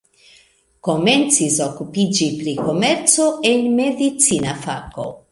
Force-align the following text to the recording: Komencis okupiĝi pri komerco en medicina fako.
Komencis 0.85 1.57
okupiĝi 1.65 2.29
pri 2.39 2.55
komerco 2.61 3.27
en 3.49 3.61
medicina 3.81 4.57
fako. 4.65 5.07